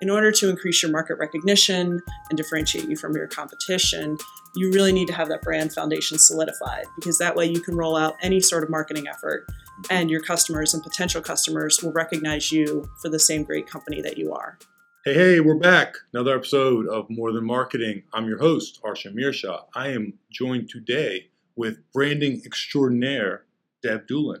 [0.00, 4.18] in order to increase your market recognition and differentiate you from your competition,
[4.54, 7.96] you really need to have that brand foundation solidified because that way you can roll
[7.96, 9.46] out any sort of marketing effort
[9.90, 14.18] and your customers and potential customers will recognize you for the same great company that
[14.18, 14.58] you are.
[15.04, 15.94] Hey, hey, we're back.
[16.12, 18.02] Another episode of More Than Marketing.
[18.12, 19.64] I'm your host, Arsha Mirsha.
[19.74, 23.44] I am joined today with branding extraordinaire,
[23.82, 24.40] Deb Dulin.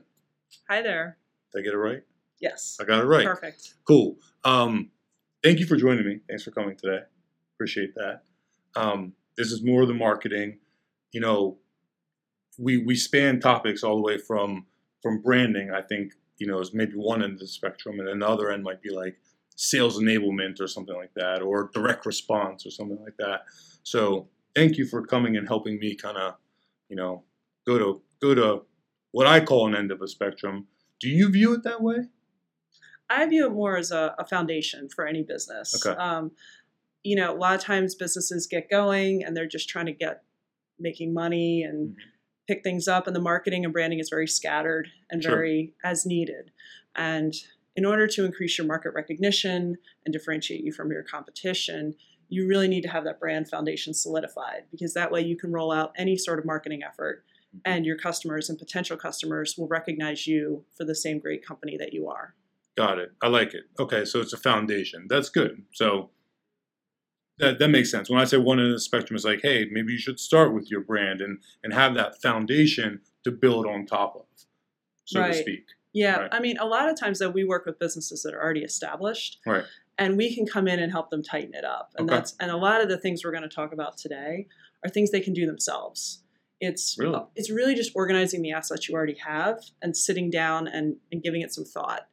[0.68, 1.18] Hi there.
[1.52, 2.02] Did I get it right?
[2.40, 2.76] Yes.
[2.80, 3.24] I got it right.
[3.24, 3.74] Perfect.
[3.86, 4.16] Cool.
[4.44, 4.90] Um,
[5.46, 6.18] thank you for joining me.
[6.28, 7.02] Thanks for coming today.
[7.54, 8.22] Appreciate that.
[8.74, 10.58] Um, this is more than marketing.
[11.12, 11.58] You know,
[12.58, 14.66] we we span topics all the way from
[15.02, 15.70] from branding.
[15.70, 18.82] I think you know is maybe one end of the spectrum, and another end might
[18.82, 19.18] be like
[19.54, 23.42] sales enablement or something like that, or direct response or something like that.
[23.84, 24.26] So
[24.56, 26.34] thank you for coming and helping me kind of
[26.88, 27.22] you know
[27.64, 28.62] go to go to
[29.12, 30.66] what I call an end of a spectrum.
[30.98, 32.08] Do you view it that way?
[33.08, 35.84] I view it more as a, a foundation for any business.
[35.86, 35.96] Okay.
[35.98, 36.32] Um,
[37.02, 40.22] you know, a lot of times businesses get going and they're just trying to get
[40.78, 41.96] making money and Mhm.
[42.48, 45.32] pick things up, and the marketing and branding is very scattered and Sure.
[45.32, 46.50] very as needed.
[46.94, 47.34] And
[47.74, 51.94] in order to increase your market recognition and differentiate you from your competition,
[52.28, 55.70] you really need to have that brand foundation solidified because that way you can roll
[55.72, 57.24] out any sort of marketing effort
[57.64, 61.92] and your customers and potential customers will recognize you for the same great company that
[61.92, 62.34] you are.
[62.76, 63.12] Got it.
[63.22, 63.64] I like it.
[63.78, 65.06] Okay, so it's a foundation.
[65.08, 65.62] That's good.
[65.72, 66.10] So
[67.38, 68.08] that that makes sense.
[68.10, 70.54] When I say one end of the spectrum is like, hey, maybe you should start
[70.54, 74.26] with your brand and and have that foundation to build on top of,
[75.04, 75.32] so Right.
[75.32, 75.64] to speak.
[75.92, 76.28] Yeah, Right.
[76.32, 79.38] I mean, a lot of times though, we work with businesses that are already established,
[79.46, 79.64] Right.
[79.98, 81.92] and we can come in and help them tighten it up.
[81.96, 82.16] And Okay.
[82.18, 84.46] that's and a lot of the things we're going to talk about today
[84.84, 86.22] are things they can do themselves.
[86.60, 87.20] It's Really?
[87.34, 91.40] it's really just organizing the assets you already have and sitting down and, and giving
[91.42, 92.08] it some thought.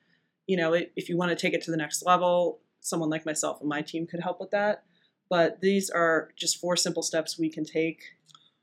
[0.47, 3.25] You know, i- if you want to take it to the next level, someone like
[3.25, 4.83] myself and my team could help with that.
[5.29, 8.01] But these are just four simple steps we can take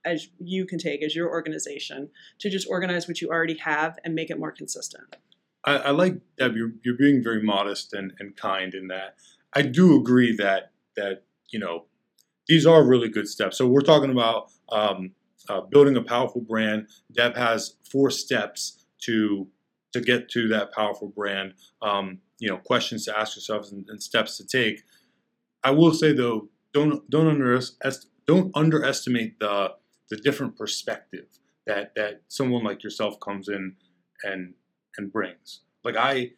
[0.05, 4.15] as you can take as your organization to just organize what you already have and
[4.15, 5.17] make it more consistent.
[5.65, 6.57] I, I like Deb.
[6.57, 9.17] You're you're being very modest and, and kind in that.
[9.53, 11.87] I do agree that that you know
[12.47, 13.59] these are really good steps.
[13.59, 15.13] So we're talking about um,
[15.49, 16.89] uh, building a powerful brand.
[17.13, 19.49] Deb has four steps to
[19.93, 21.55] to get to that powerful brand.
[21.83, 24.83] Um, you know, questions to ask yourselves and, and steps to take.
[25.63, 27.77] I will say though, don't don't underest
[28.27, 29.73] don't underestimate the
[30.09, 31.27] the different perspective
[31.67, 33.77] that that someone like yourself comes in
[34.23, 34.55] and
[34.97, 35.61] and brings.
[35.85, 36.33] Like I,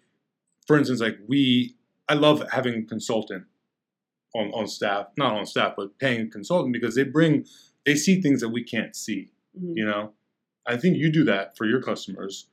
[0.66, 1.76] for instance, like we,
[2.08, 3.44] I love having consultant
[4.34, 7.46] on on staff, not on staff, but paying consultant because they bring,
[7.84, 9.30] they see things that we can't see.
[9.58, 9.72] Mhm.
[9.76, 10.12] You know,
[10.66, 12.48] I think you do that for your customers.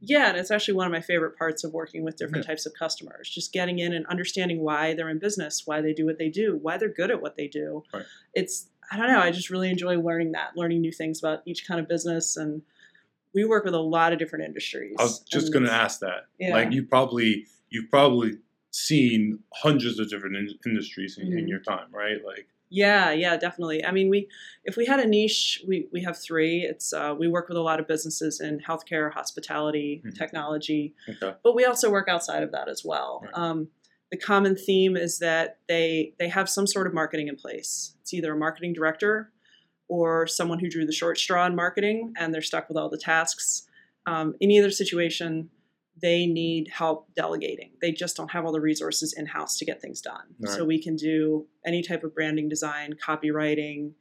[0.00, 2.50] Yeah, and it's actually one of my favorite parts of working with different Yeah.
[2.52, 3.28] types of customers.
[3.28, 6.56] Just getting in and understanding why they're in business, why they do what they do,
[6.62, 7.82] why they're good at what they do.
[7.92, 8.04] Right.
[8.34, 11.66] It's I don't know, I just really enjoy learning that, learning new things about each
[11.68, 12.62] kind of business and
[13.34, 14.96] we work with a lot of different industries.
[14.98, 16.26] I was just going to ask that.
[16.38, 16.54] Yeah.
[16.54, 18.38] Like you probably, you've probably
[18.70, 21.48] seen hundreds of different in- industries in, in Mhm.
[21.48, 22.24] your time, right?
[22.24, 23.84] Like, Yeah, yeah, definitely.
[23.84, 24.28] I mean, we
[24.64, 26.60] if we had a niche, we we have three.
[26.62, 30.14] It's uh, we work with a lot of businesses in healthcare, hospitality, Mhm.
[30.18, 33.20] technology, okay, but we also work outside of that as well.
[33.24, 33.32] Right.
[33.34, 33.68] Um,
[34.10, 37.94] the common theme is that they they have some sort of marketing in place.
[38.02, 39.32] It's either a marketing director
[39.88, 42.98] or someone who drew the short straw in marketing, and they're stuck with all the
[42.98, 43.66] tasks.
[44.06, 45.50] Um, in either situation,
[46.00, 47.72] they need help delegating.
[47.80, 50.34] They just don't have all the resources in house to get things done.
[50.46, 53.92] So we can do any type of branding design, copywriting,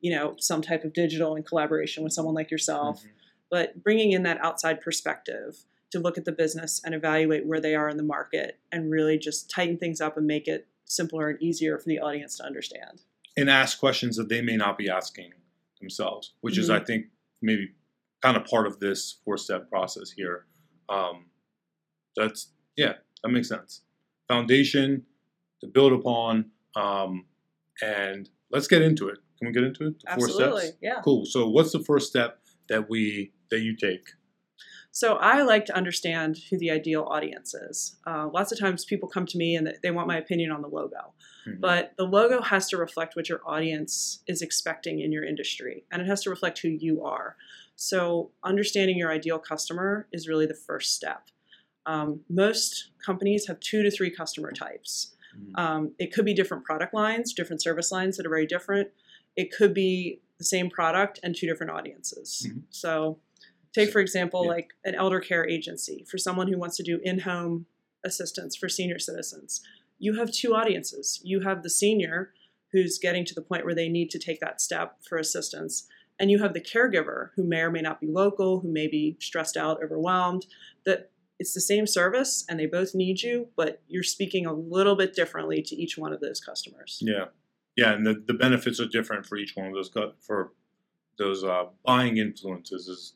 [0.00, 3.08] you know, some type of digital in collaboration with someone like yourself Mhm.
[3.50, 7.74] but bringing in that outside perspective to look at the business and evaluate where they
[7.74, 11.42] are in the market and really just tighten things up and make it simpler and
[11.42, 13.02] easier for the audience to understand.
[13.36, 15.32] and ask questions that they may not be asking
[15.80, 16.80] themselves, which is, Mhm.
[16.80, 17.06] I think,
[17.40, 17.74] maybe
[18.22, 20.46] kind of part of this four step process here.
[20.88, 21.29] Um,
[22.16, 23.82] that's, yeah, that makes sense.
[24.28, 25.04] Foundation
[25.60, 27.26] to build upon, um,
[27.82, 29.18] and let's get into it.
[29.38, 29.94] Can we get into it?
[30.00, 30.78] The four Absolutely, steps?
[30.82, 31.00] yeah.
[31.02, 31.24] Cool.
[31.24, 34.04] So, what's the first step that we that you take?
[34.92, 37.96] So I like to understand who the ideal audience is.
[38.04, 40.68] Uh, lots of times people come to me and they- want my opinion on the
[40.68, 41.14] logo,
[41.46, 41.60] Mhm.
[41.60, 46.02] but the logo has to reflect what your audience is expecting in your industry, and
[46.02, 47.36] it has to reflect who you are.
[47.76, 51.30] So understanding your ideal customer is really the first step.
[51.86, 55.14] Um, most companies have two to three customer types.
[55.36, 55.58] Mhm.
[55.58, 58.90] Um, it could be different product lines, different service lines that are very different.
[59.36, 62.46] It could be the same product and two different audiences.
[62.48, 62.62] Mhm.
[62.70, 63.18] So,
[63.72, 64.50] take for example, Yeah.
[64.50, 67.66] like an elder care agency for someone who wants to do in home
[68.04, 69.60] assistance for senior citizens.
[70.02, 71.20] you have two audiences.
[71.22, 72.32] You have the senior
[72.72, 75.86] who's getting to the point where they need to take that step for assistance,
[76.18, 79.18] and you have the caregiver who may or may not be local, who may be
[79.20, 80.46] stressed out, overwhelmed.
[80.86, 81.10] That
[81.40, 85.14] it's the same service and they both need you, but you're speaking a little bit
[85.14, 86.98] differently to each one of those customers.
[87.00, 87.24] Yeah,
[87.76, 89.90] yeah, and the, the benefits are different for each one of those
[90.20, 90.52] for
[91.16, 92.88] those uh, buying influences.
[92.88, 93.14] Is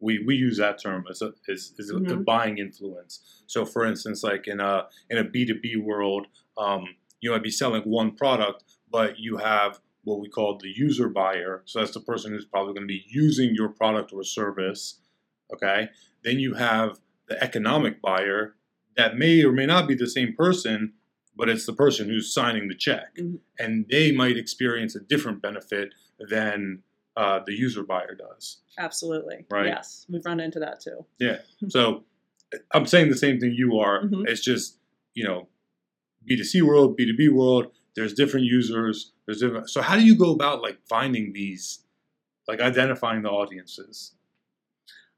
[0.00, 2.24] we, we use that term as a, is, is a Mhm.
[2.24, 3.42] buying influence.
[3.46, 6.84] So, for instance, like in a in a B two B world, um,
[7.20, 11.62] you might be selling one product, but you have what we call the user buyer.
[11.66, 15.00] So that's the person who's probably going to be using your product or service.
[15.52, 15.90] Okay,
[16.24, 18.54] then you have the economic buyer
[18.96, 20.94] that may or may not be the same person,
[21.36, 23.40] but it's the person who's signing the check, Mhm.
[23.58, 26.82] and they might experience a different benefit than
[27.18, 28.58] uh, the user buyer does.
[28.78, 29.46] Absolutely.
[29.50, 29.66] Right.
[29.68, 31.06] Yes, we've run into that too.
[31.18, 31.38] Yeah.
[31.68, 32.04] So
[32.72, 34.02] I'm saying the same thing you are.
[34.04, 34.28] Mhm.
[34.28, 34.78] It's just
[35.14, 35.48] you know,
[36.28, 37.72] B2C world, B2B world.
[37.94, 39.12] There's different users.
[39.24, 39.70] There's different.
[39.70, 41.84] So how do you go about like finding these,
[42.46, 44.12] like identifying the audiences?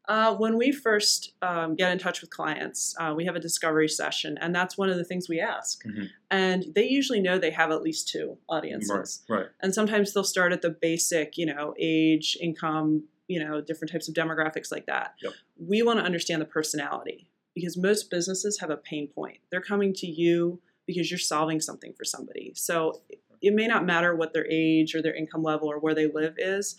[0.08, 3.88] Uh, when we first um, get in touch with clients, uh, we have a discovery
[3.88, 5.84] session, and that's one of the things we ask.
[5.84, 6.08] Mhm.
[6.31, 9.22] And they usually know they have at least two audiences.
[9.28, 9.40] Right.
[9.40, 9.46] Right.
[9.60, 14.08] And sometimes they'll start at the basic, you know, age, income, you know, different types
[14.08, 15.14] of demographics like that.
[15.22, 15.32] Yep.
[15.58, 19.38] We want to understand the personality because most businesses have a pain point.
[19.50, 22.52] They're coming to you because you're solving something for somebody.
[22.54, 23.02] So
[23.43, 26.34] it may not matter what their age or their income level or where they live
[26.38, 26.76] is,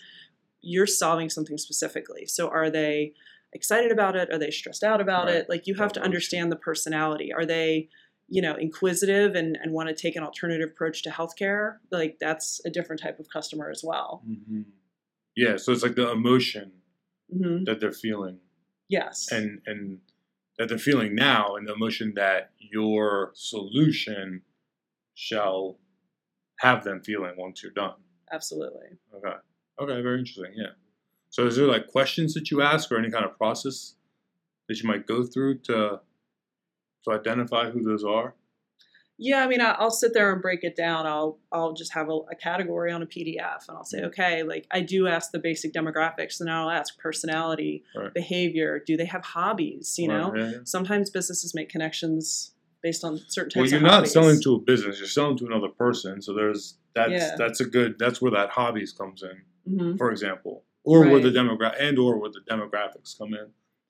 [0.61, 2.25] you're solving something specifically.
[2.25, 3.13] So are they
[3.53, 4.31] excited about it?
[4.31, 5.35] Are they stressed out about Right.
[5.35, 5.49] it?
[5.49, 7.33] Like you have to understand the personality.
[7.33, 7.89] Are they
[8.29, 12.61] you know, inquisitive and, and want to take an alternative approach to healthcare, like that's
[12.63, 14.23] a different type of customer as well.
[14.25, 14.61] hmm
[15.35, 15.57] Yeah.
[15.57, 16.71] So it's like the emotion
[17.31, 18.39] hmm that they're feeling,
[18.87, 19.29] Yes.
[19.31, 19.99] and and
[20.57, 24.43] that they're feeling now, and the emotion that your solution
[25.15, 25.79] shall
[26.59, 27.95] have them feeling once you're done.
[28.31, 28.97] Absolutely.
[29.15, 29.37] Okay.
[29.79, 30.01] Okay.
[30.01, 30.51] Very interesting.
[30.55, 30.71] Yeah.
[31.29, 33.95] So is there like questions that you ask, or any kind of process
[34.67, 35.99] that you might go through to
[37.05, 38.35] to identify who those are?
[39.21, 41.05] Yeah, I mean, I- I'll sit there and break it down.
[41.05, 44.07] I'll I'll just have a, a category on a PDF, and I'll say, mm-hmm.
[44.07, 48.13] okay, like I do ask the basic demographics, and then I'll ask personality, Right.
[48.13, 48.81] behavior.
[48.85, 49.95] Do they have hobbies?
[49.99, 50.57] You know, yeah, yeah.
[50.63, 52.51] sometimes businesses make connections
[52.81, 54.13] based on certain types of Well, you're not hobbies.
[54.13, 56.21] selling to a business; you're selling to another person.
[56.21, 57.35] So there's that's Yeah.
[57.37, 61.27] that's a good that's where that hobbies comes in, hmm for example, or where the
[61.31, 61.35] Right.
[61.35, 63.47] demogra and or where the demographics come in,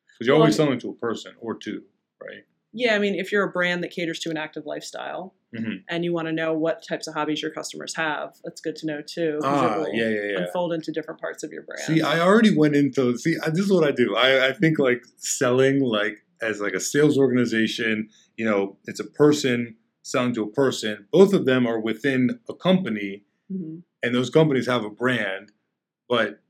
[0.07, 1.83] because you're Well, always selling to a person or two,
[2.21, 2.43] right?
[2.71, 5.83] Yeah, I mean, if you're a brand that caters to an active lifestyle, Mhm.
[5.89, 8.85] and you want to know what types of hobbies your customers have, that's good to
[8.85, 9.39] know too.
[9.41, 10.37] 'cause it Ah, will yeah, yeah, yeah.
[10.45, 11.81] Unfold into different parts of your brand.
[11.81, 13.35] See, I already went into see.
[13.47, 14.15] This is what I do.
[14.15, 18.09] I, I think like selling like as like a sales organization.
[18.37, 21.07] You know, it's a person selling to a person.
[21.11, 23.81] Both of them are within a company, Mhm.
[24.03, 25.51] and those companies have a brand.
[26.09, 26.41] But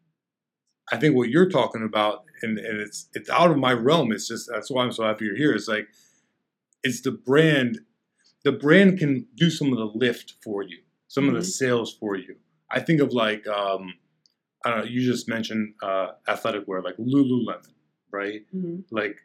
[0.92, 4.12] I think what you're talking about, and, and it's it's out of my realm.
[4.12, 5.52] It's just that's why I'm so happy you're here.
[5.54, 5.88] It's like
[6.84, 7.80] it's the brand.
[8.46, 10.78] The brand can do some of the lift for you,
[11.10, 11.46] some of the Mhm.
[11.46, 12.38] sales for you.
[12.72, 13.94] I think of like um,
[14.66, 14.86] I don't know.
[14.86, 17.68] You just mentioned uh, athletic wear, like Lululemon,
[18.12, 18.42] right?
[18.56, 18.86] Mhm.
[18.92, 19.18] Like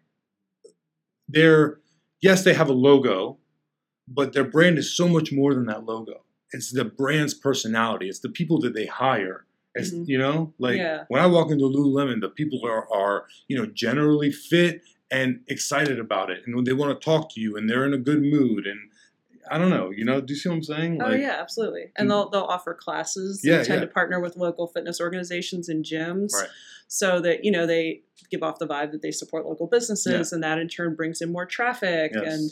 [1.28, 1.80] they're
[2.20, 3.38] yes, they have a logo,
[4.08, 6.24] but their brand is so much more than that logo.
[6.52, 8.08] It's the brand's personality.
[8.08, 9.46] It's the people that they hire.
[9.74, 10.08] It's Mhm.
[10.08, 11.04] you know, like Yeah.
[11.08, 15.98] when I walk into Lululemon, the people are are you know generally fit and excited
[15.98, 18.66] about it, and they want to talk to you, and they're in a good mood,
[18.66, 18.78] and
[19.50, 21.02] I don't know, you know, do you see what I'm saying?
[21.02, 21.92] Oh Like, yeah, absolutely.
[21.96, 23.42] And they'll they'll offer classes.
[23.44, 23.86] Yeah, they tend yeah.
[23.86, 26.32] to partner with local fitness organizations and gyms.
[26.32, 26.48] Right.
[26.88, 30.42] So that, you know, they give off the vibe that they support local businesses and
[30.42, 32.32] that in turn brings in more traffic Yes.
[32.32, 32.50] and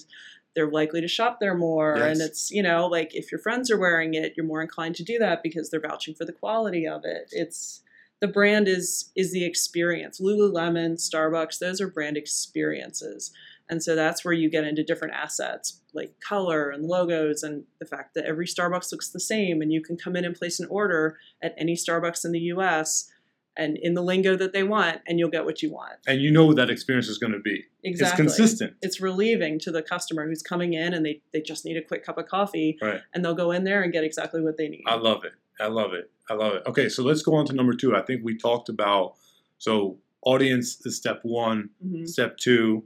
[0.54, 1.94] they're likely to shop there more.
[1.94, 5.04] And it's, you know, like if your friends are wearing it, you're more inclined to
[5.04, 7.30] do that because they're vouching for the quality of it.
[7.32, 7.82] It's
[8.20, 10.20] the brand is is the experience.
[10.20, 13.32] Lululemon, Starbucks, those are brand experiences.
[13.68, 17.86] And so that's where you get into different assets like color and logos and the
[17.86, 20.68] fact that every Starbucks looks the same and you can come in and place an
[20.68, 23.10] order at any Starbucks in the US
[23.56, 25.92] and in the lingo that they want and you'll get what you want.
[26.06, 27.64] and you know what that experience is going to be.
[27.84, 28.24] Exactly.
[28.24, 28.76] It's consistent.
[28.82, 32.04] It's relieving to the customer who's coming in and they, they just need a quick
[32.04, 33.00] cup of coffee Right.
[33.12, 34.84] and they'll go in there and get exactly what they need.
[34.86, 35.32] I love it.
[35.60, 36.10] I love it.
[36.30, 36.62] I love it.
[36.66, 37.94] Okay, so let's go on to number two.
[37.94, 39.14] I think we talked about
[39.58, 42.08] so audience is step one, Mhm.
[42.08, 42.84] step two.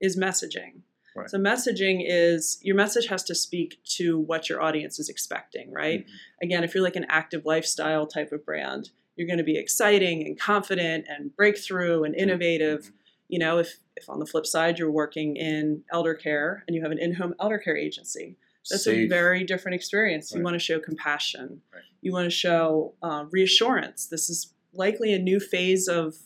[0.00, 0.80] Is messaging.
[1.16, 1.30] Right.
[1.30, 6.00] So messaging is your message has to speak to what your audience is expecting, right?
[6.00, 6.14] Mm-hmm.
[6.42, 10.24] again, if you're like an active lifestyle type of brand, you're going to be exciting
[10.26, 12.80] and confident and breakthrough and innovative.
[12.86, 12.92] Mhm.
[13.28, 16.82] You know, if if on the flip side you're working in elder care and you
[16.82, 18.36] have an in-home elder care agency,
[18.68, 20.32] that's a very different experience.
[20.34, 21.62] You want to show compassion.
[21.72, 21.82] Right.
[22.02, 24.06] You want to show uh, reassurance.
[24.06, 26.16] This is likely a new phase of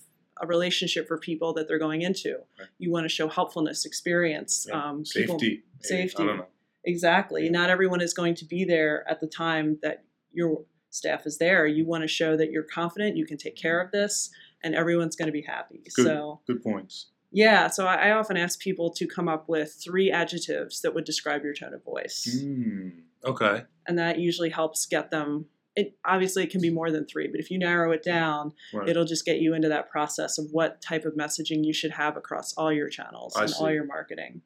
[0.40, 2.36] a relationship for people that they're going into.
[2.58, 2.68] Right.
[2.78, 4.82] You want to show helpfulness, experience, Yeah.
[4.82, 5.62] um, people- safety.
[5.82, 6.22] safety.
[6.22, 6.46] I don't know.
[6.84, 7.44] Exactly.
[7.44, 7.50] Yeah.
[7.50, 11.66] Not everyone is going to be there at the time that your staff is there.
[11.66, 14.30] You want to show that you're confident, you can take care of this,
[14.62, 15.82] and everyone's going to be happy.
[15.94, 16.04] Good.
[16.06, 17.06] So, Good points.
[17.30, 21.04] yeah, so I, I often ask people to come up with three adjectives that would
[21.04, 22.26] describe your tone of voice.
[22.42, 22.92] Mm,
[23.24, 23.64] okay.
[23.86, 25.46] And that usually helps get them.
[25.76, 28.88] It, obviously, it can be more than three, but if you narrow it down, Right.
[28.88, 32.16] it'll just get you into that process of what type of messaging you should have
[32.16, 34.42] across all your channels I and all your marketing.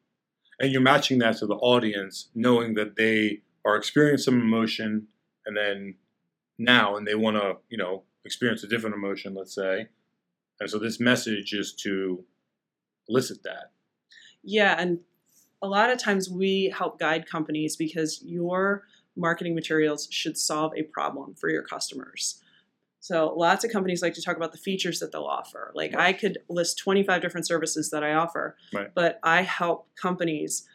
[0.59, 5.07] and you're matching that to the audience, knowing that they are experiencing some emotion,
[5.47, 5.95] and then
[6.57, 9.87] now, and they want to, you know, experience a different emotion, let's say,
[10.59, 12.23] and so this message is to
[13.09, 13.71] elicit that.
[14.43, 14.99] Yeah, and
[15.61, 18.83] a lot of times we help guide companies because your
[19.15, 22.41] marketing materials should solve a problem for your customers.
[22.99, 25.71] So lots of companies like to talk about the features that they'll offer.
[25.75, 28.93] Like I could list 25 different services that I offer, Right.
[28.95, 30.65] but I help companies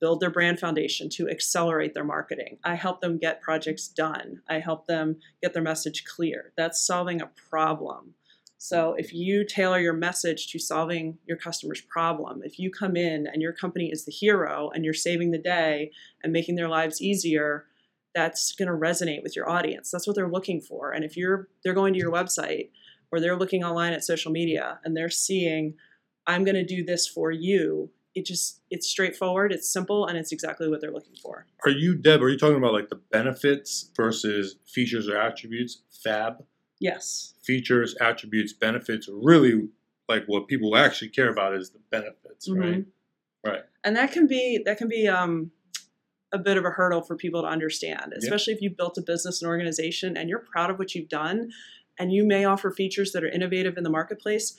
[0.00, 2.58] build their brand foundation to accelerate their marketing.
[2.64, 4.42] I help them get projects done.
[4.48, 6.52] I help them get their message clear.
[6.56, 8.14] That's solving a problem.
[8.58, 13.26] So if you tailor your message to solving your customer's problem, if you come in
[13.26, 15.90] and your company is the hero and you're saving the day
[16.22, 17.66] and making their lives easier,
[18.14, 19.90] that's going to resonate with your audience.
[19.90, 20.90] That's what they're looking for.
[20.92, 22.70] And if you're they're going to your website
[23.12, 25.74] or they're looking online at social media and they're seeing
[26.26, 30.32] I'm going to do this for you, it just it's straightforward, it's simple and it's
[30.32, 31.46] exactly what they're looking for.
[31.64, 32.22] Are you, Deb?
[32.22, 35.82] Are you talking about like the benefits versus features or attributes?
[36.02, 36.44] Fab
[36.80, 37.34] Yes.
[37.42, 39.08] features, attributes, benefits.
[39.10, 39.68] Really,
[40.08, 42.80] like what people actually care about is the benefits, right?
[42.80, 42.86] Mhm.
[43.44, 43.62] Right.
[43.84, 45.50] And that can be that can be um,
[46.32, 49.42] a bit of a hurdle for people to understand, especially if you've built a business
[49.42, 51.50] and organization and you're proud of what you've done,
[51.98, 54.56] and you may offer features that are innovative in the marketplace.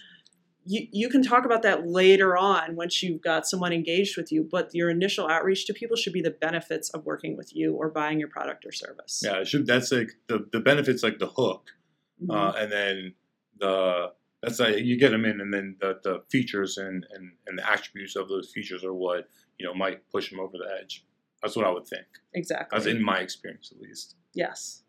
[0.70, 4.48] You, you can talk about that later on once you've got someone engaged with you,
[4.52, 7.90] but your initial outreach to people should be the benefits of working with you or
[7.90, 9.22] buying your product or service.
[9.24, 9.66] Yeah, it should.
[9.66, 11.70] That's like the the benefits, like the hook.
[12.22, 12.36] Mhm.
[12.36, 13.14] uh, and then
[13.60, 17.58] the that's like you get them in, and then the, the features and, and and
[17.58, 21.06] the attributes of those features are what you know might push them over the edge.
[21.42, 22.76] That's what I would think, exactly.
[22.78, 24.16] as in my experience at least.
[24.34, 24.84] yes.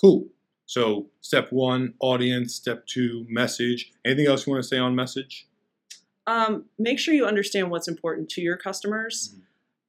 [0.00, 0.28] Cool.
[0.68, 2.54] So step one, audience.
[2.54, 3.90] Step two, message.
[4.04, 5.46] Anything else you want to say on message?
[6.26, 9.30] um, make sure you understand what's important to your customers.
[9.34, 9.40] Mhm.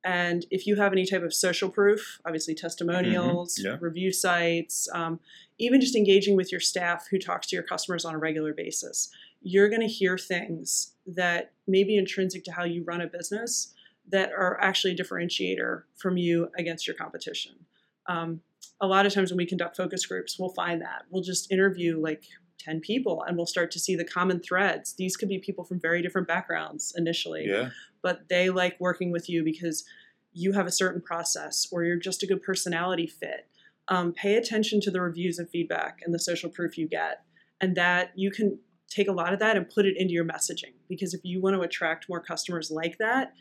[0.05, 3.67] And if you have any type of social proof, obviously testimonials, Mm-hmm.
[3.67, 3.77] yeah.
[3.81, 5.19] review sites, um,
[5.57, 9.09] even just engaging with your staff who talks to your customers on a regular basis,
[9.41, 13.73] you're going to hear things that may be intrinsic to how you run a business
[14.07, 17.65] that are actually a differentiator from you against your competition.
[18.07, 18.39] Um,
[18.81, 21.03] a lot of times when we conduct focus groups, we'll find that.
[21.09, 22.23] We'll just interview like
[22.59, 24.93] 10 people and we'll start to see the common threads.
[24.97, 27.69] These could be people from very different backgrounds initially, Yeah.
[28.01, 29.85] but they like working with you because
[30.33, 33.47] you have a certain process or you're just a good personality fit.
[33.87, 37.23] Um, pay attention to the reviews and feedback and the social proof you get,
[37.59, 40.73] and that you can take a lot of that and put it into your messaging.
[40.87, 43.33] Because if you want to attract more customers like that,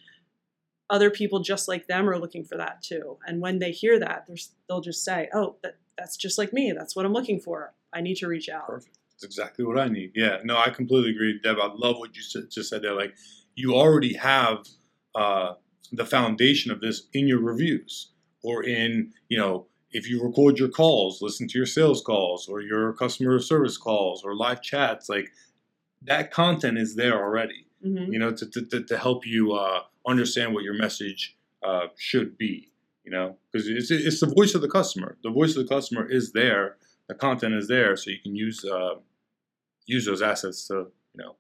[0.91, 3.19] other people just like them are looking for that too.
[3.27, 4.29] And when they hear that,
[4.69, 6.73] they'll just say, "Oh, that, that's just like me.
[6.73, 7.75] That's what I'm looking for.
[7.93, 8.99] I need to reach out." Perfect.
[9.11, 10.13] That's exactly what I need.
[10.15, 11.59] Yeah, no, I completely agree, Deb.
[11.61, 12.95] I love what you just said there.
[12.95, 13.15] Like,
[13.57, 14.67] you already have
[15.15, 15.55] uh,
[15.93, 20.69] the foundation of this in your reviews, or in you know, if you record your
[20.69, 25.09] calls, listen to your sales calls, or your customer service calls, or live chats.
[25.09, 25.33] Like,
[26.03, 27.67] that content is there already.
[27.85, 28.13] Mhm.
[28.13, 32.37] You know, to to, to, to help you uh, understand what your message uh, should
[32.39, 32.73] be.
[33.05, 35.17] You know, because it's it's the voice of the customer.
[35.23, 36.77] The voice of the customer is there
[37.09, 38.97] the content is there, so you can use uh,
[39.87, 40.75] use those assets to
[41.15, 41.37] you know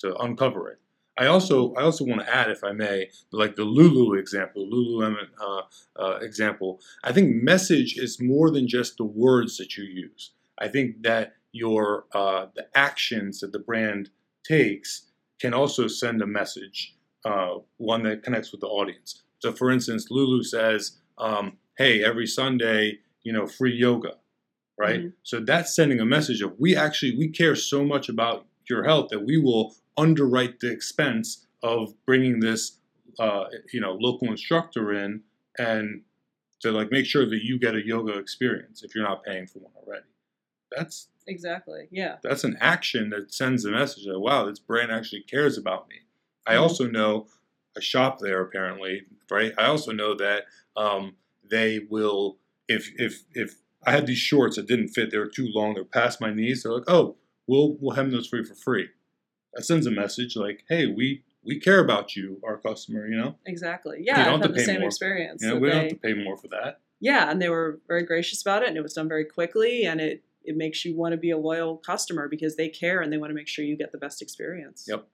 [0.00, 0.78] to uncover it.
[1.16, 5.28] I also I also want to add, if I may, like the Lulu example, Lululemon
[5.40, 5.62] uh,
[5.98, 6.80] uh, example.
[7.04, 10.32] I think message is more than just the words that you use.
[10.58, 14.10] I think that your uh, the actions that the brand
[14.44, 16.95] takes can also send a message,
[17.26, 19.22] uh, one that connects with the audience.
[19.40, 24.14] So, for instance, Lulu says, um, "Hey, every Sunday, you know, free yoga."
[24.78, 25.00] right?
[25.04, 25.12] Mhm.
[25.22, 29.08] So that's sending a message of we actually we care so much about your health
[29.10, 32.78] that we will underwrite the expense of bringing this,
[33.18, 35.22] uh, you know, local instructor in
[35.58, 36.02] and
[36.60, 39.60] to like make sure that you get a yoga experience if you're not paying for
[39.60, 40.06] one already.
[40.70, 41.88] that's Exactly.
[41.90, 42.18] Yeah.
[42.22, 45.96] that's an action that sends a message that wow, this brand actually cares about me.
[46.46, 46.60] I Mhm.
[46.60, 47.28] also know
[47.76, 49.52] a shop there apparently, right?
[49.58, 50.44] I also know that
[50.76, 51.16] um,
[51.48, 52.38] they will
[52.68, 55.84] if if if I had these shorts that didn't fit, they were too long, they're
[55.84, 56.62] past my knees.
[56.62, 58.88] They're like, oh, we'll we'll hem those for you for free.
[59.54, 63.06] That sends a message like, hey, we we care about you, our customer.
[63.06, 63.98] You know, Exactly.
[64.00, 64.24] Yeah.
[64.24, 64.88] don't I've have to the same more.
[64.88, 65.42] experience.
[65.42, 66.80] you know, that we don't have to pay more for that.
[67.00, 70.00] yeah, and they were very gracious about it, and it was done very quickly, and
[70.00, 73.18] it it makes you want to be a loyal customer because they care and they
[73.18, 74.84] want to make sure you get the best experience.
[74.88, 75.06] Yep.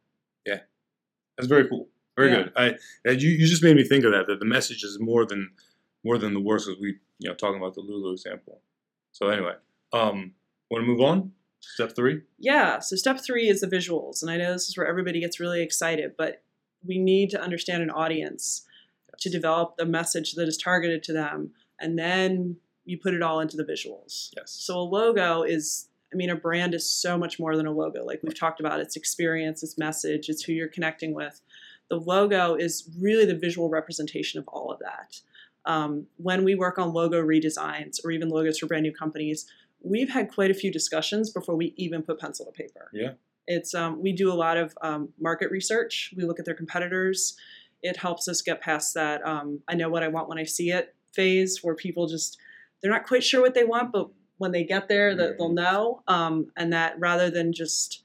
[1.36, 1.88] That's very cool.
[2.16, 2.42] Very Yeah.
[2.44, 2.78] good.
[3.06, 4.26] I you, you just made me think of that.
[4.26, 5.50] That the message is more than
[6.04, 8.60] more than the words as we you know talking about the Lulu example.
[9.12, 9.54] So anyway,
[9.92, 10.34] um,
[10.70, 11.32] want to move on?
[11.60, 12.22] Step three.
[12.38, 14.20] Yeah, so step three is the visuals.
[14.22, 16.42] And I know this is where everybody gets really excited, but
[16.84, 18.66] we need to understand an audience
[19.20, 21.52] to develop the message that is targeted to them.
[21.78, 24.30] And then you put it all into the visuals.
[24.36, 24.50] Yes.
[24.50, 28.04] So a logo is, I mean, a brand is so much more than a logo.
[28.04, 31.40] Like we've talked about, it's experience, it's message, it's who you're connecting with.
[31.88, 35.20] The logo is really the visual representation of all of that.
[35.64, 39.46] Um, when we work on logo redesigns or even logos for brand new companies,
[39.80, 42.90] we've had quite a few discussions before we even put pencil to paper.
[42.92, 43.12] Yeah.
[43.46, 46.14] It's um, we do a lot of um, market research.
[46.16, 47.36] We look at their competitors.
[47.82, 50.70] It helps us get past that um, I know what I want when I see
[50.70, 52.38] it phase where people just
[52.80, 54.08] they're not quite sure what they want, but
[54.42, 56.02] when they get there, that they'll know.
[56.06, 58.02] Um, and that rather than just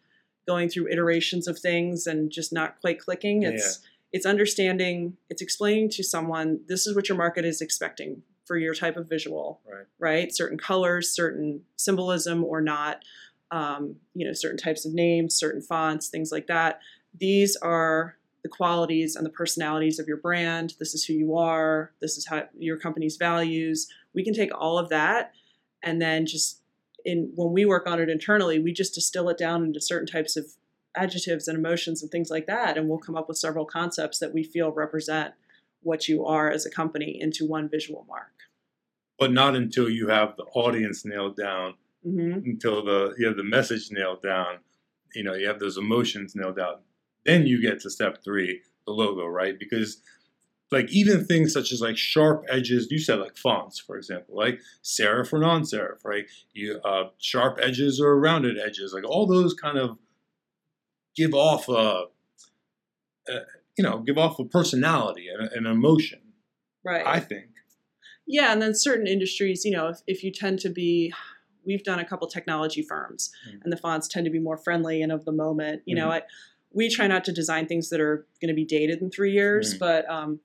[0.47, 3.79] going through iterations of things and just not quite clicking, it's
[4.13, 8.73] it's understanding, it's explaining to someone this is what your market is expecting for your
[8.73, 9.85] type of visual Right.
[9.99, 10.33] right?
[10.33, 13.03] Certain colors, certain symbolism or not,
[13.51, 16.79] um, you know, certain types of names, certain fonts, things like that.
[17.19, 20.75] These are the qualities and the personalities of your brand.
[20.79, 21.91] This is who you are.
[21.99, 23.87] This is how your company's values.
[24.13, 25.33] We can take all of that
[25.83, 26.61] and then just
[27.05, 30.35] in when we work on it internally, we just distill it down into certain types
[30.35, 30.45] of
[30.95, 34.33] adjectives and emotions and things like that, and we'll come up with several concepts that
[34.33, 35.33] we feel represent
[35.83, 38.31] what you are as a company into one visual mark.
[39.19, 43.43] But not until you have the audience nailed down, hmm until the you have the
[43.43, 44.57] message nailed down,
[45.15, 46.75] you know, you have those emotions nailed down.
[47.25, 49.57] Then you get to step three, the logo, right?
[49.57, 50.01] Because
[50.71, 54.59] like even things such as like sharp edges, you said like fonts, for example, like
[54.83, 56.25] serif or non-serif, right?
[56.53, 59.97] You uh, sharp edges or rounded edges, like all those kind of
[61.15, 62.05] give off a,
[63.29, 63.39] a
[63.77, 66.19] you know, give off a personality and an emotion.
[66.83, 67.05] Right.
[67.05, 67.49] I think.
[68.25, 71.13] Yeah, and then certain industries, you know, if, if you tend to be,
[71.65, 73.61] we've done a couple technology firms, Mhm.
[73.63, 75.83] and the fonts tend to be more friendly and of the moment.
[75.85, 76.11] You know, Mhm.
[76.11, 76.21] I,
[76.73, 79.73] we try not to design things that are going to be dated in three years,
[79.75, 79.79] Mhm.
[79.79, 80.39] but um,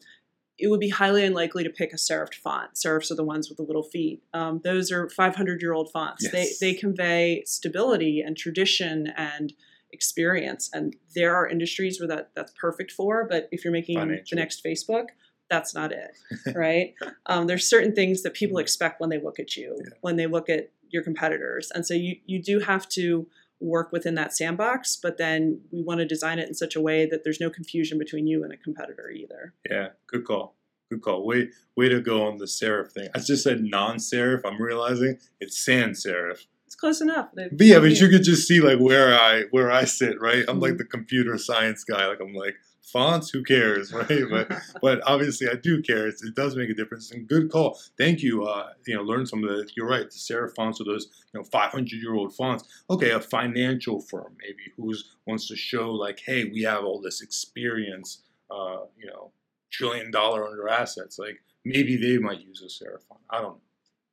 [0.58, 2.74] it would be highly unlikely to pick a serifed font.
[2.74, 4.22] Serifs are the ones with the little feet.
[4.32, 6.24] Um, those are 500 year old fonts.
[6.24, 6.58] Yes.
[6.60, 9.52] They they convey stability and tradition and
[9.90, 13.26] experience, and there are industries where that that's perfect for.
[13.28, 14.36] But if you're making Financial.
[14.36, 15.06] the next Facebook,
[15.50, 16.12] that's not it,
[16.54, 16.94] right?
[17.26, 19.76] um, there's certain things that people expect when they look at you.
[19.78, 19.90] Yeah.
[20.00, 23.26] when they look at your competitors, and so you you do have to
[23.62, 24.96] work within that sandbox.
[24.96, 27.98] But then we want to design it in such a way that there's no confusion
[27.98, 29.54] between you and a competitor either.
[29.70, 30.56] Yeah, good call.
[30.90, 31.24] Good call.
[31.26, 33.08] Way way to go on the serif thing.
[33.14, 34.42] I just said non-serif.
[34.44, 36.44] I'm realizing it's sans serif.
[36.66, 37.28] It's close enough.
[37.34, 40.44] They- But yeah, but you could just see like where I where I sit, right?
[40.48, 40.78] I'm like Mhm.
[40.78, 42.06] the computer science guy.
[42.06, 44.22] Like I'm like fonts, who cares, right?
[44.30, 44.50] But
[44.82, 46.06] but obviously I do care.
[46.06, 47.10] It's, it does make a difference.
[47.10, 47.78] And good call.
[47.98, 48.44] Thank you.
[48.44, 49.68] Uh, you know, learn some of the.
[49.76, 50.10] You're right.
[50.10, 52.64] The serif fonts are those you know 500 year old fonts.
[52.90, 57.22] Okay, a financial firm maybe who's wants to show like, hey, we have all this
[57.22, 58.22] experience.
[58.50, 59.32] Uh, you know,
[59.70, 61.18] trillion dollar under assets.
[61.18, 63.20] Like maybe they might use a serif font.
[63.30, 63.60] I don't know.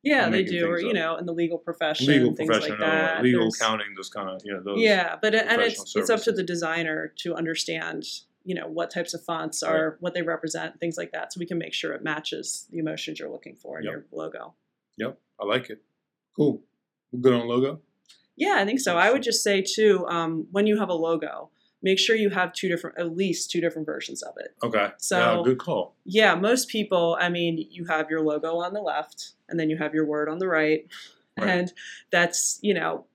[0.01, 0.93] yeah, they do, or you up.
[0.95, 3.21] know, in the legal profession, Legal things profession, like that.
[3.23, 4.79] legal There's- accounting, those kind of you know those.
[4.79, 8.05] yeah, but and it's it's up to the designer to understand,
[8.49, 11.45] you know, what types of fonts are, what they represent, things like that, so we
[11.45, 13.91] can make sure it matches the emotions you're looking for in Yep.
[13.93, 14.55] your logo.
[14.97, 15.83] Yep, I like it.
[16.35, 16.63] Cool.
[17.11, 17.81] We're good on logo.
[18.35, 18.97] Yeah, I think so.
[18.97, 21.51] I would just say too, um, when you have a logo,
[21.83, 24.55] make sure you have two different, at least two different versions of it.
[24.63, 24.89] Okay.
[24.97, 25.95] So- yeah, good call.
[26.05, 29.77] Yeah, most people, I mean, you have your logo on the left and then you
[29.77, 30.87] have your word on the right.
[31.37, 31.49] Right.
[31.49, 31.73] And
[32.11, 33.05] that's, you know,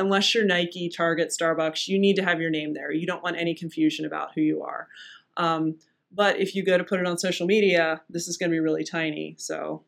[0.00, 2.90] unless you're Nike, Target, Starbucks, you need to have your name there.
[2.90, 4.88] You don't want any confusion about who you are.
[5.36, 5.76] Um,
[6.10, 8.60] but if you go to put it on social media, this is going to be
[8.60, 9.36] really tiny.
[9.38, 9.82] So,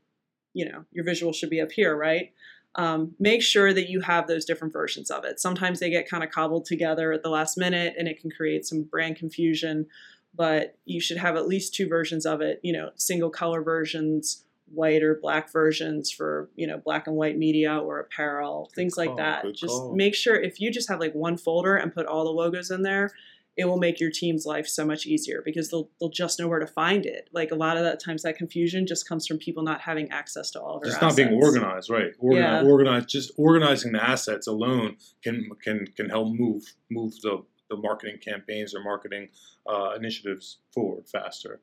[0.52, 2.32] you know, your visual should be up here, right?
[2.74, 5.40] Um, make sure that you have those different versions of it.
[5.40, 8.64] Sometimes they get kind of cobbled together at the last minute and it can create
[8.64, 9.86] some brand confusion,
[10.34, 14.44] but you should have at least two versions of it, you know, single color versions,
[14.72, 19.06] white or black versions for you know black and white media or apparel things call,
[19.06, 19.94] like that just call.
[19.94, 22.82] make sure if you just have like one folder and put all the logos in
[22.82, 23.10] there
[23.56, 26.58] it will make your team's life so much easier because they'll, they'll just know where
[26.58, 29.62] to find it like a lot of that times that confusion just comes from people
[29.62, 32.12] not having access to all of their just not being organized, right?
[32.22, 32.62] Organi- Yeah.
[32.62, 38.18] Organized, just organizing the assets alone can can can help move move the the marketing
[38.22, 39.28] campaigns or marketing
[39.66, 41.60] uh, initiatives forward faster.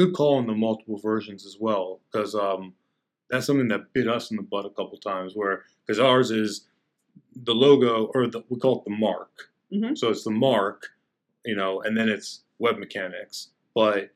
[0.00, 2.72] Good call on the multiple versions as well, because um,
[3.28, 5.34] that's something that bit us in the butt a couple times.
[5.34, 6.66] Where because ours is
[7.36, 9.98] the logo or the, we call it the mark, Mhm.
[9.98, 10.88] so it's the mark,
[11.44, 14.10] you know, and then it's web mechanics, but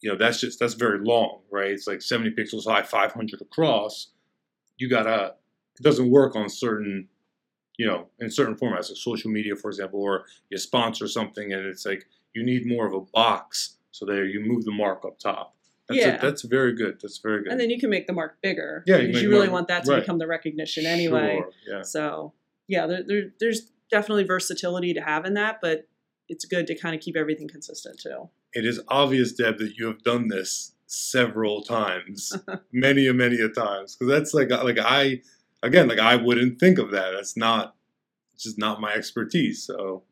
[0.00, 4.08] you know that's just that's very long right it's like 70 pixels high 500 across
[4.78, 5.34] you gotta
[5.78, 7.08] it doesn't work on certain
[7.78, 11.66] you know in certain formats like social media for example or you sponsor something and
[11.66, 15.18] it's like you need more of a box so there you move the mark up
[15.20, 15.54] top.
[15.88, 16.16] That's Yeah.
[16.18, 16.98] that's very good.
[17.00, 17.52] That's very good.
[17.52, 19.52] And then you can make the mark bigger Yeah, you because make you really mark-
[19.52, 20.00] want that to right.
[20.00, 21.36] become the recognition anyway.
[21.38, 21.82] Sure, yeah.
[21.82, 22.32] So
[22.68, 25.86] yeah, there, there, there's definitely versatility to have in that, but
[26.28, 28.28] it's good to kind of keep everything consistent too.
[28.54, 32.32] it is obvious deb that you have done this several times
[32.72, 35.20] many and many a times because that's like like i
[35.62, 37.10] again like i wouldn't think of that.
[37.12, 37.74] That's not
[38.34, 40.04] it's just not my expertise so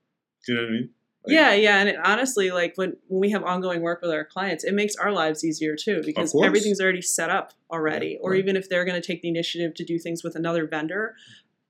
[0.47, 0.91] do you know what i mean
[1.25, 4.25] Like- yeah, yeah, and it, honestly, like when when we have ongoing work with our
[4.25, 8.19] clients, it makes our lives easier too because everything's already set up already.
[8.23, 8.39] Or right.
[8.39, 11.15] even if they're going to take the initiative to do things with another vendor,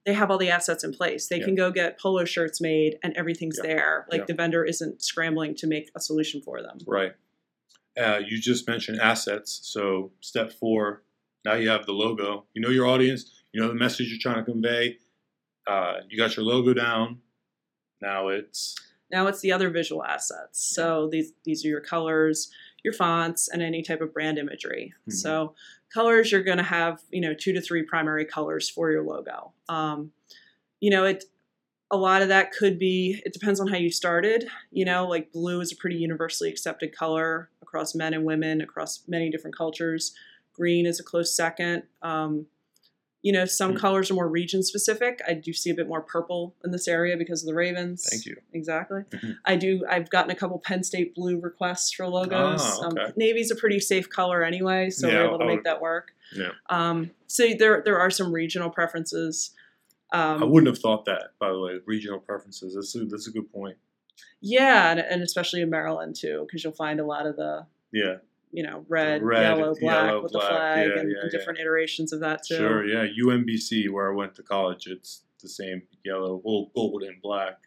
[0.07, 1.27] they have all the assets in place.
[1.27, 1.47] They Yeah.
[1.47, 3.69] can go get polo shirts made, and everything's Yeah.
[3.69, 4.07] there.
[4.11, 4.25] Like Yeah.
[4.27, 6.79] the vendor isn't scrambling to make a solution for them.
[6.87, 7.15] Right.
[8.01, 9.59] Uh, you just mentioned assets.
[9.65, 11.03] So step four,
[11.45, 12.47] now you have the logo.
[12.55, 13.33] You know your audience.
[13.53, 14.99] You know the message you're trying to convey.
[15.67, 17.21] Uh, you got your logo down.
[18.01, 18.77] Now it's
[19.12, 20.62] Now it's the other visual assets.
[20.62, 22.51] So these these are your colors,
[22.85, 24.94] your fonts, and any type of brand imagery.
[25.09, 25.12] Mhm.
[25.12, 25.55] So
[25.92, 29.53] colors, you're going to have you know two to three primary colors for your logo.
[29.68, 30.12] Um,
[30.81, 31.25] you know it.
[31.92, 33.20] A lot of that could be.
[33.27, 34.46] It depends on how you started.
[34.70, 39.03] You know, like blue is a pretty universally accepted color across men and women across
[39.09, 40.14] many different cultures.
[40.53, 41.83] Green is a close second.
[42.03, 42.46] Um,
[43.23, 43.77] you know, some Hmm.
[43.79, 45.21] colors are more region specific.
[45.29, 48.07] I do see a bit more purple in this area because of the Ravens.
[48.11, 48.37] Thank you.
[48.53, 49.03] Exactly.
[49.11, 49.37] Mhm.
[49.45, 49.85] I do.
[49.89, 52.61] I've gotten a couple Penn State blue requests for logos.
[52.63, 53.03] Ah, okay.
[53.03, 56.13] um, Navy's a pretty safe color anyway, so Yeah, we're able to make that work.
[56.35, 56.53] Yeah.
[56.71, 59.51] Um, so there there are some regional preferences.
[60.13, 61.33] Um, I wouldn't have thought that.
[61.39, 62.75] By the way, regional preferences.
[62.75, 63.77] That's a, that's a good point.
[64.41, 68.17] yeah, and, and especially in Maryland too, because you'll find a lot of the Yeah.
[68.53, 70.45] You know red, Red, yellow, black yellow, with black.
[70.45, 71.39] the flag Yeah, and, yeah, and yeah.
[71.39, 72.57] different iterations of that too.
[72.57, 72.85] Sure.
[72.87, 73.07] Yeah.
[73.25, 77.59] UMBC, where I went to college, it's the same yellow, well, gold and black.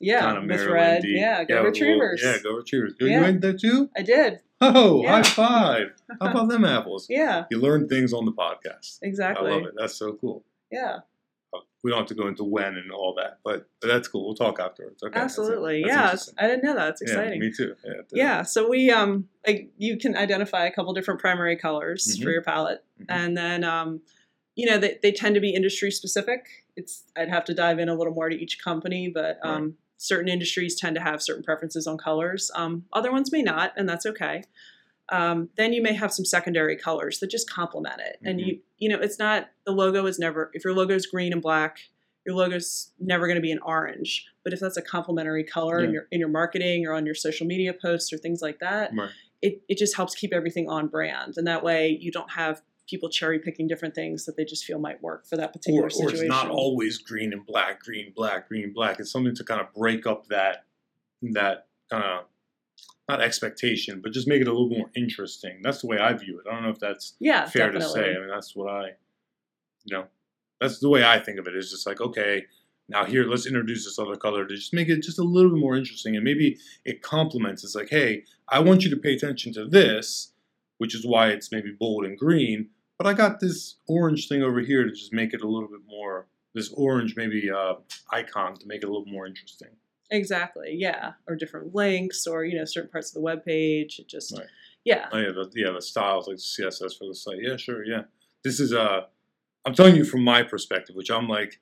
[0.00, 0.72] Yeah, kind of with Maryland.
[0.74, 1.04] red.
[1.04, 2.22] Yeah, go well, Retrievers.
[2.24, 2.94] yeah, go Retrievers.
[3.00, 3.90] Oh, you went there too?
[3.96, 4.40] I did.
[4.62, 5.16] Oh, Yeah.
[5.16, 5.86] high five!
[6.20, 7.06] How about them apples?
[7.10, 8.98] Yeah, You learn things on the podcast.
[9.02, 9.50] exactly.
[9.50, 9.74] I love it.
[9.76, 10.42] That's so cool.
[10.72, 11.00] Yeah,
[11.82, 14.26] We don't have to go into when and all that, but, but that's cool.
[14.26, 15.02] We'll talk afterwards.
[15.02, 15.18] Okay.
[15.18, 15.82] absolutely.
[15.86, 16.44] That's yeah.
[16.44, 16.88] I didn't know that.
[16.90, 17.40] It's Yeah, exciting.
[17.40, 17.74] me too.
[17.84, 17.92] Yeah.
[18.12, 22.32] Yeah, so we um like you can identify a couple different primary colors for Mhm.
[22.32, 23.06] your palette, Mhm.
[23.08, 24.02] and then um
[24.56, 26.46] you know they, they tend to be industry specific.
[26.76, 30.28] It's I'd have to dive in a little more to each company, but um certain
[30.28, 32.50] industries tend to have certain preferences on colors.
[32.54, 34.44] Um, other ones may not, and that's okay.
[35.10, 38.46] Um, then you may have some secondary colors that just complement it, and Mhm.
[38.46, 41.42] you you know it's not the logo is never if your logo is green and
[41.42, 41.78] black.
[42.26, 45.90] Your logo's never going to be an orange, but if that's a complementary color in
[45.92, 49.08] your in your marketing or on your social media posts or things like that, Right.
[49.40, 51.38] it, it just helps keep everything on brand.
[51.38, 54.78] And that way you don't have people cherry picking different things that they just feel
[54.78, 58.48] might work for that particular Or, or it's not always green and black, green, black,
[58.48, 59.00] green, black.
[59.00, 60.66] It's something to kind of break up that
[61.22, 62.24] that kind of
[63.10, 65.60] not expectation, but just make it a little more interesting.
[65.62, 66.48] That's the way I view it.
[66.48, 68.00] I don't know if that's yeah, fair definitely.
[68.00, 68.16] to say.
[68.16, 68.84] I mean, that's what I,
[69.84, 70.04] you know,
[70.60, 71.54] that's the way I think of it.
[71.54, 72.44] It's just like, okay,
[72.88, 75.60] now here, let's introduce this other color to just make it just a little bit
[75.60, 77.64] more interesting, and maybe it complements.
[77.64, 80.32] It's like, hey, I want you to pay attention to this,
[80.78, 84.60] which is why it's maybe bold and green, but I got this orange thing over
[84.60, 86.26] here to just make it a little bit more.
[86.52, 87.74] This orange maybe uh,
[88.10, 89.68] icon to make it a little more interesting.
[90.10, 90.74] Exactly.
[90.76, 91.12] Yeah.
[91.28, 93.98] Or different links or, you know, certain parts of the web page.
[93.98, 94.46] It just, Right.
[94.84, 95.08] yeah.
[95.12, 97.38] Oh yeah, the, yeah, the styles like CSS for the site.
[97.40, 98.02] Yeah, sure, yeah.
[98.42, 99.02] This is uh,
[99.64, 101.60] I'm telling you from my perspective, which I'm like,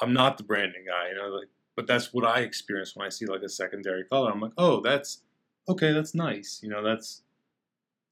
[0.00, 3.10] I'm not the branding guy, you know, like, but that's what I experience when I
[3.10, 4.30] see like a secondary color.
[4.32, 5.22] I'm like, oh, that's
[5.68, 7.22] okay, that's nice, you know, that's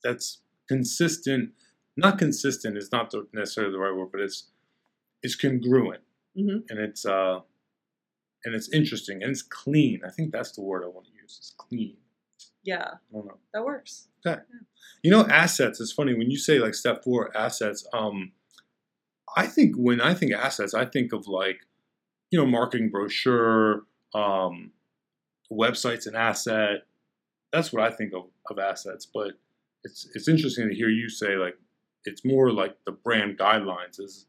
[0.03, 1.51] that's consistent.
[1.97, 4.45] Not consistent is not the, necessarily the right word, but it's
[5.23, 6.03] it's congruent
[6.37, 7.41] hmm and it's uh,
[8.47, 10.01] and it's interesting and it's clean.
[10.07, 11.37] I think that's the word I want to use.
[11.39, 11.97] It's clean.
[12.63, 13.39] Yeah, I don't know.
[13.53, 14.09] that works.
[14.27, 14.41] Okay.
[15.03, 15.81] You know, assets.
[15.81, 17.87] It's funny when you say like step four assets.
[17.93, 18.33] Um,
[19.37, 21.59] I think when I think assets, I think of like,
[22.31, 23.83] you know, marketing brochure,
[24.15, 24.71] um,
[25.53, 26.87] websites, an asset.
[27.53, 29.07] That's what I think of of assets.
[29.13, 29.33] But
[29.85, 31.57] it's it's interesting to hear you say like
[32.05, 34.27] it's more like the brand guidelines is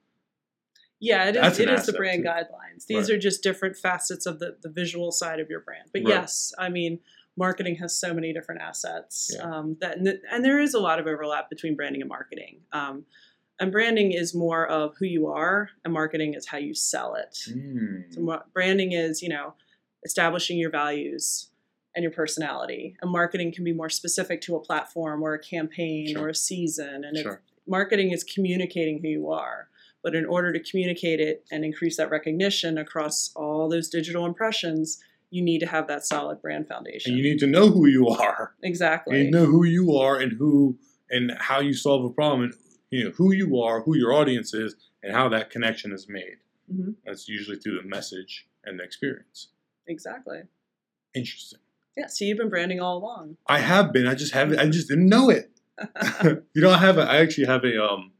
[0.99, 1.41] Yeah, it is.
[1.41, 2.29] That's it is the brand too.
[2.29, 2.85] guidelines.
[2.87, 3.15] These Right.
[3.15, 5.89] are just different facets of the the visual side of your brand.
[5.93, 6.09] But Right.
[6.09, 6.99] yes, I mean,
[7.35, 9.43] marketing has so many different assets Yeah.
[9.43, 9.97] um, that,
[10.31, 12.61] and, there is a lot of overlap between branding and marketing.
[12.71, 13.05] Um,
[13.59, 17.33] and branding is more of who you are, and marketing is how you sell it.
[17.47, 19.53] mm, So branding is, you know,
[20.03, 21.51] establishing your values
[21.95, 22.95] and your personality.
[23.01, 26.23] And marketing can be more specific to a platform or a campaign Sure.
[26.25, 27.03] or a season.
[27.03, 27.33] And Sure.
[27.33, 29.69] it's, marketing is communicating who you are.
[30.07, 35.03] But in order to communicate it and increase that recognition across all those digital impressions,
[35.31, 37.11] you need to have that solid brand foundation.
[37.11, 38.55] and you need to know who you are.
[38.63, 39.25] exactly.
[39.25, 40.77] You know who you are and who
[41.09, 42.53] and how you solve a problem and
[42.89, 46.37] you know who you are, who your audience is, and how that connection is made.
[46.73, 46.95] Mhm.
[47.05, 49.49] That's usually through the message and the experience.
[49.87, 50.43] Exactly.
[51.13, 51.59] Interesting.
[51.97, 52.07] Yeah.
[52.07, 53.35] So you've been branding all along.
[53.45, 54.07] I have been.
[54.07, 54.57] I just haven't.
[54.57, 55.51] I just didn't know it.
[56.53, 56.97] you know, I have.
[56.97, 58.13] A, I actually have a um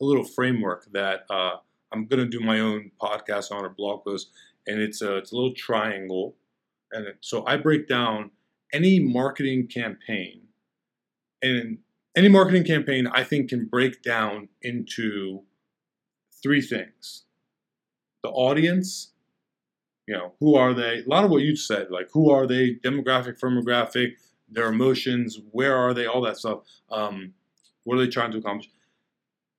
[0.00, 1.56] a little framework that uh,
[1.92, 4.30] I'm gonna do my own podcast on or blog post,
[4.66, 6.36] and it's a it's a little triangle,
[6.92, 8.30] and it, so I break down
[8.72, 10.42] any marketing campaign,
[11.42, 11.78] and
[12.16, 15.42] any marketing campaign I think can break down into
[16.42, 17.24] three things:
[18.22, 19.10] the audience.
[20.06, 20.98] You know, who are they?
[20.98, 22.74] A lot of what you said, like who are they?
[22.74, 24.16] Demographic, firmographic,
[24.50, 26.60] their emotions, where are they, all that stuff.
[26.90, 27.32] Um,
[27.84, 28.68] what are they trying to accomplish?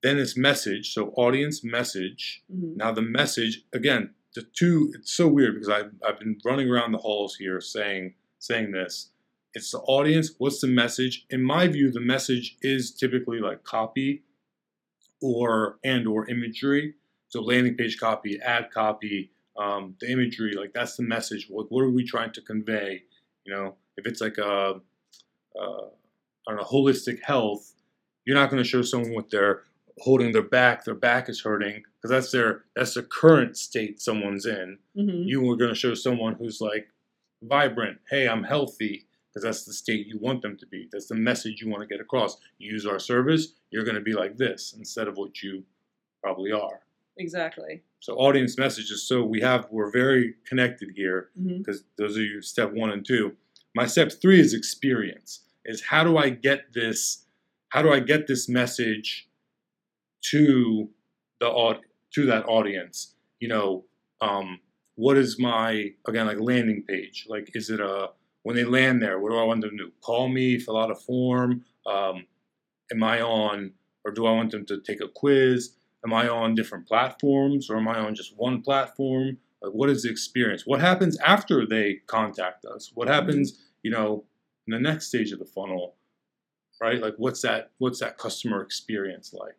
[0.05, 2.43] Then it's message, so audience message.
[2.53, 2.77] Mhm.
[2.77, 4.93] Now the message again, the two.
[4.93, 9.09] It's so weird because I've I've been running around the halls here saying saying this.
[9.55, 10.35] It's the audience.
[10.37, 11.25] What's the message?
[11.31, 14.21] In my view, the message is typically like copy,
[15.23, 16.93] or and or imagery.
[17.29, 20.53] So landing page copy, ad copy, um, the imagery.
[20.53, 21.47] Like that's the message.
[21.49, 23.05] What what are we trying to convey?
[23.43, 24.81] You know, if it's like a,
[25.59, 25.85] uh,
[26.45, 27.73] I don't know, holistic health,
[28.23, 29.63] you're not going to show someone with their
[29.99, 34.45] holding their back, their back is hurting because that's their that's the current state someone's
[34.45, 34.77] in.
[34.97, 35.25] Mhm.
[35.27, 36.87] You are going to show someone who's like
[37.41, 37.99] vibrant.
[38.09, 40.87] Hey, I'm healthy because that's the state you want them to be.
[40.91, 42.37] That's the message you want to get across.
[42.57, 45.63] You use our service, you're going to be like this instead of what you
[46.21, 46.79] probably are.
[47.17, 47.81] Exactly.
[48.01, 49.03] So audience messages.
[49.03, 53.35] So we have we're very connected here because those are your step one and two.
[53.73, 55.41] My step three is experience.
[55.65, 57.25] Is how do I get this?
[57.69, 59.27] How do I get this message
[60.31, 60.89] to
[61.39, 61.79] the
[62.13, 63.15] to that audience?
[63.39, 63.85] You know,
[64.21, 64.59] um,
[64.95, 67.25] what is my again like landing page?
[67.29, 68.09] Like, is it a
[68.43, 69.19] when they land there?
[69.19, 69.91] What do I want them to do?
[70.01, 71.63] Call me, fill out a form.
[71.85, 72.25] Um,
[72.91, 73.71] am I on,
[74.03, 75.75] or do I want them to take a quiz?
[76.05, 79.37] Am I on different platforms, or am I on just one platform?
[79.61, 80.63] Like, what is the experience?
[80.65, 82.91] What happens after they contact us?
[82.93, 84.25] What happens, you know,
[84.67, 85.95] in the next stage of the funnel,
[86.79, 87.01] right?
[87.01, 87.71] Like, what's that?
[87.79, 89.55] What's that customer experience like?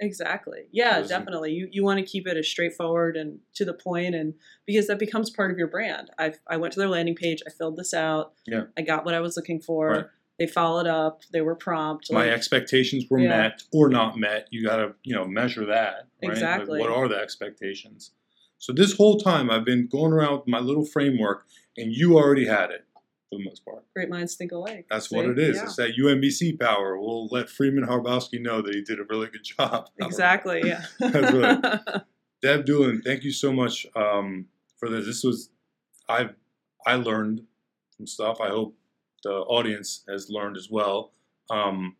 [0.00, 0.60] Exactly.
[0.72, 1.52] Yeah, Doesn't- definitely.
[1.52, 4.34] You you want to keep it as straightforward and to the point, and
[4.66, 6.10] because that becomes part of your brand.
[6.18, 7.42] I I went to their landing page.
[7.46, 8.32] I filled this out.
[8.46, 8.64] Yeah.
[8.78, 9.88] I got what I was looking for.
[9.90, 10.04] Right.
[10.38, 11.20] They followed up.
[11.32, 12.10] They were prompt.
[12.10, 13.28] My like- expectations were Yeah.
[13.28, 14.48] met or not met.
[14.50, 16.06] You got to, you know, measure that.
[16.22, 16.30] Right?
[16.32, 16.80] Exactly.
[16.80, 18.12] Like, what are the expectations?
[18.56, 22.46] So this whole time I've been going around with my little framework, and you already
[22.46, 22.86] had it
[23.30, 23.84] for the most part.
[23.94, 24.86] Great minds think alike.
[24.90, 25.16] That's See?
[25.16, 25.56] what it is.
[25.56, 25.64] Yeah.
[25.64, 26.98] It's that UMBC power.
[26.98, 29.88] We'll let Freeman Hrabowski know that he did a really good job.
[30.00, 30.62] Exactly.
[30.64, 30.84] Yeah.
[31.00, 32.02] That's right.
[32.42, 34.46] Deb Dulin, thank you so much um,
[34.78, 35.06] for this.
[35.06, 35.50] This was
[36.08, 36.30] I
[36.86, 37.42] I learned
[37.96, 38.40] some stuff.
[38.40, 38.76] I hope
[39.22, 41.12] the audience has learned as well.
[41.50, 41.96] Um,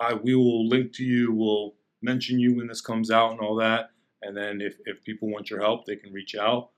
[0.00, 1.32] I we will link to you.
[1.32, 3.90] We'll mention you when this comes out and all that.
[4.22, 6.70] And then if, if people want your help, they can reach out.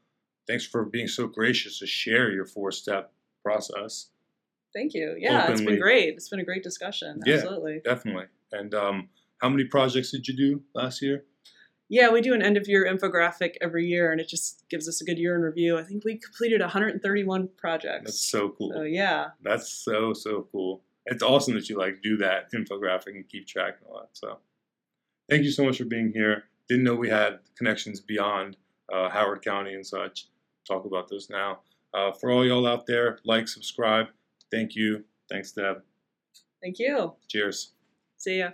[0.47, 4.09] Thanks for being so gracious to share your four step process.
[4.75, 5.17] Thank you.
[5.19, 6.15] Yeah, it's been great.
[6.15, 7.21] It's been a great discussion.
[7.25, 7.37] Yeah.
[7.37, 7.81] Absolutely.
[7.85, 8.27] Definitely.
[8.53, 9.09] And um,
[9.41, 11.25] how many projects did you do last year?
[11.91, 15.01] Yeah, we do an end of year infographic every year, and it just gives us
[15.01, 15.79] a good year in review.
[15.79, 18.05] I think we completed 131 projects.
[18.05, 18.73] That's so cool.
[18.75, 20.83] So yeah, That's so so cool.
[21.07, 24.11] It's awesome that you like do that infographic and keep track and all that.
[24.13, 24.39] So,
[25.31, 26.45] thank you so much for being here.
[26.69, 28.59] Didn't know we had connections beyond
[28.93, 30.27] uh, Howard County and such.
[30.67, 31.61] Talk about this now.
[31.95, 34.07] Uh, for all y'all out there, like, subscribe.
[34.51, 35.05] Thank you.
[35.31, 35.83] Thanks, Deb.
[36.63, 37.15] thank you.
[37.29, 37.73] Cheers.
[38.17, 38.51] See ya.